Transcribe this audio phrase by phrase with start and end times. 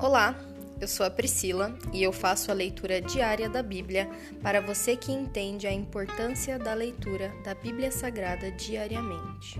[0.00, 0.32] Olá,
[0.80, 4.08] eu sou a Priscila e eu faço a leitura diária da Bíblia
[4.40, 9.58] para você que entende a importância da leitura da Bíblia Sagrada diariamente.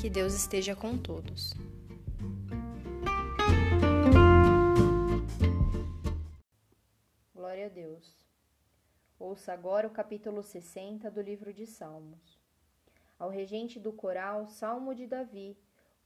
[0.00, 1.52] Que Deus esteja com todos.
[7.34, 8.24] Glória a Deus.
[9.18, 12.40] Ouça agora o capítulo 60 do livro de Salmos.
[13.18, 15.58] Ao regente do coral, Salmo de Davi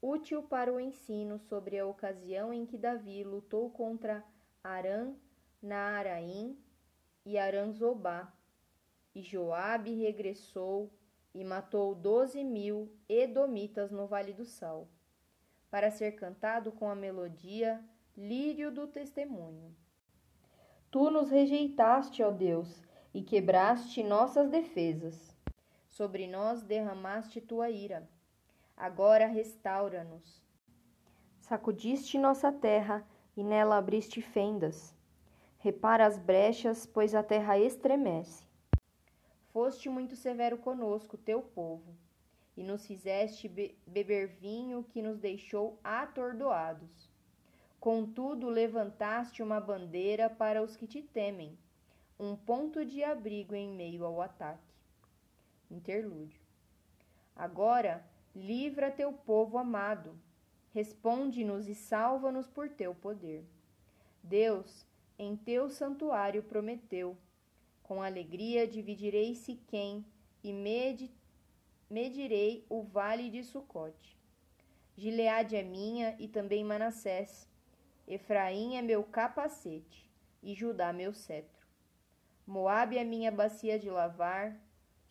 [0.06, 4.24] útil para o ensino sobre a ocasião em que Davi lutou contra
[4.62, 5.12] Arã
[5.60, 6.56] Naaraim
[7.24, 8.32] e Aranzobá,
[9.12, 10.92] e Joabe regressou
[11.34, 14.88] e matou doze mil edomitas no Vale do Sal,
[15.68, 17.82] para ser cantado com a melodia
[18.16, 19.74] Lírio do Testemunho.
[20.88, 22.80] Tu nos rejeitaste, ó Deus,
[23.12, 25.36] e quebraste nossas defesas.
[25.88, 28.08] Sobre nós derramaste tua ira
[28.76, 30.42] agora restaura-nos.
[31.40, 34.94] Sacudiste nossa terra e nela abriste fendas.
[35.58, 38.44] Repara as brechas, pois a terra estremece.
[39.52, 41.96] Foste muito severo conosco, teu povo,
[42.56, 47.10] e nos fizeste be beber vinho que nos deixou atordoados.
[47.80, 51.56] Contudo, levantaste uma bandeira para os que te temem,
[52.18, 54.74] um ponto de abrigo em meio ao ataque.
[55.70, 56.40] Interlúdio.
[57.34, 58.04] Agora,
[58.36, 60.14] Livra teu povo amado.
[60.74, 63.46] Responde-nos e salva-nos por teu poder.
[64.22, 64.86] Deus,
[65.18, 67.16] em teu santuário prometeu:
[67.82, 70.04] com alegria dividirei Siquém
[70.44, 70.52] e
[71.88, 74.18] medirei o vale de Sucote.
[74.94, 77.48] Gileade é minha e também Manassés.
[78.06, 80.10] Efraim é meu capacete
[80.42, 81.66] e Judá meu cetro.
[82.46, 84.60] Moabe é minha bacia de lavar,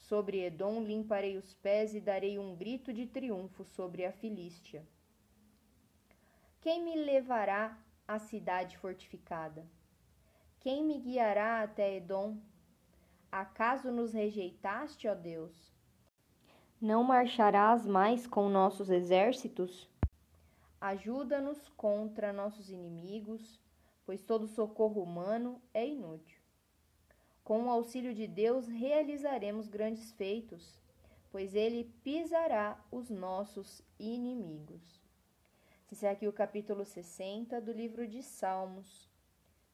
[0.07, 4.87] Sobre Edom limparei os pés e darei um grito de triunfo sobre a Filístia.
[6.61, 7.75] Quem me levará
[8.07, 9.65] à cidade fortificada?
[10.59, 12.37] Quem me guiará até Edom?
[13.31, 15.73] Acaso nos rejeitaste, ó Deus?
[16.79, 19.89] Não marcharás mais com nossos exércitos?
[20.79, 23.59] Ajuda-nos contra nossos inimigos,
[24.05, 26.34] pois todo socorro humano é inútil.
[27.45, 30.81] Com o auxílio de Deus realizaremos grandes feitos,
[31.31, 35.00] pois ele pisará os nossos inimigos.
[35.91, 39.07] Esse é aqui o capítulo 60 do livro de Salmos.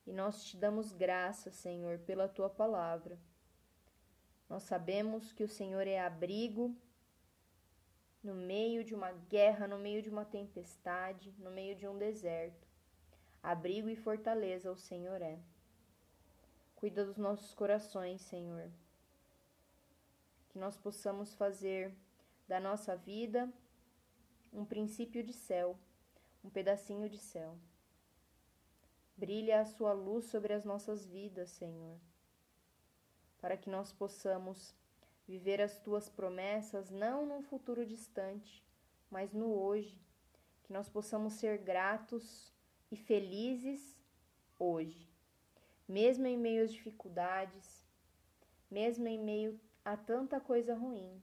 [0.05, 3.17] E nós te damos graças, Senhor, pela tua palavra.
[4.49, 6.75] Nós sabemos que o Senhor é abrigo
[8.21, 12.67] no meio de uma guerra, no meio de uma tempestade, no meio de um deserto.
[13.41, 15.39] Abrigo e fortaleza o Senhor é.
[16.81, 18.67] Cuida dos nossos corações, Senhor.
[20.49, 21.95] Que nós possamos fazer
[22.47, 23.53] da nossa vida
[24.51, 25.77] um princípio de céu,
[26.43, 27.55] um pedacinho de céu.
[29.15, 31.99] Brilha a sua luz sobre as nossas vidas, Senhor,
[33.39, 34.73] para que nós possamos
[35.27, 38.65] viver as tuas promessas não num futuro distante,
[39.07, 39.95] mas no hoje,
[40.63, 42.51] que nós possamos ser gratos
[42.89, 43.95] e felizes
[44.57, 45.10] hoje
[45.91, 47.85] mesmo em meio às dificuldades,
[48.69, 51.21] mesmo em meio a tanta coisa ruim,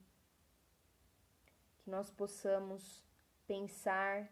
[1.78, 3.02] que nós possamos
[3.46, 4.30] pensar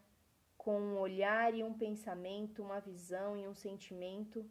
[0.58, 4.44] com um olhar e um pensamento, uma visão e um sentimento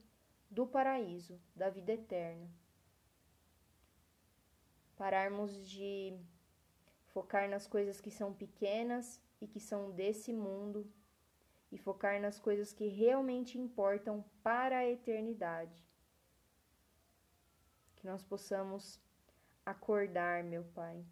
[0.49, 2.49] do paraíso, da vida eterna.
[4.97, 6.17] Pararmos de
[7.09, 10.91] focar nas coisas que são pequenas e que são desse mundo
[11.75, 15.85] e focar nas coisas que realmente importam para a eternidade.
[17.97, 18.97] Que nós possamos
[19.65, 21.05] acordar, meu Pai.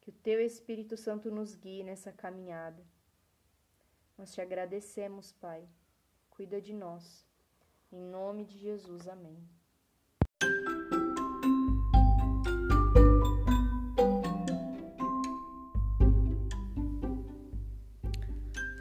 [0.00, 2.82] Que o Teu Espírito Santo nos guie nessa caminhada.
[4.16, 5.68] Nós te agradecemos, Pai.
[6.30, 7.26] Cuida de nós.
[7.92, 9.46] Em nome de Jesus, amém.